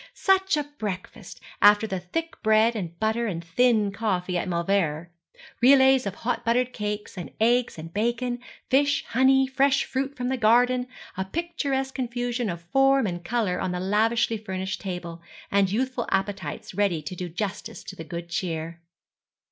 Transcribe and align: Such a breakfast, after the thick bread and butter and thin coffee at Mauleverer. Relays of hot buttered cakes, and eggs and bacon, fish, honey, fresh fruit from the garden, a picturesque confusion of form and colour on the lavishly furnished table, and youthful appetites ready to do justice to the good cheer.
Such 0.15 0.57
a 0.57 0.63
breakfast, 0.63 1.39
after 1.61 1.85
the 1.85 1.99
thick 1.99 2.41
bread 2.41 2.75
and 2.75 2.99
butter 2.99 3.27
and 3.27 3.45
thin 3.45 3.91
coffee 3.91 4.35
at 4.35 4.47
Mauleverer. 4.47 5.11
Relays 5.61 6.07
of 6.07 6.15
hot 6.15 6.43
buttered 6.43 6.73
cakes, 6.73 7.19
and 7.19 7.31
eggs 7.39 7.77
and 7.77 7.93
bacon, 7.93 8.39
fish, 8.67 9.05
honey, 9.09 9.45
fresh 9.45 9.83
fruit 9.85 10.17
from 10.17 10.29
the 10.29 10.37
garden, 10.37 10.87
a 11.17 11.23
picturesque 11.23 11.93
confusion 11.93 12.49
of 12.49 12.63
form 12.63 13.05
and 13.05 13.23
colour 13.23 13.61
on 13.61 13.73
the 13.73 13.79
lavishly 13.79 14.39
furnished 14.39 14.81
table, 14.81 15.21
and 15.51 15.71
youthful 15.71 16.07
appetites 16.09 16.73
ready 16.73 17.03
to 17.03 17.15
do 17.15 17.29
justice 17.29 17.83
to 17.83 17.95
the 17.95 18.03
good 18.03 18.27
cheer. 18.27 18.81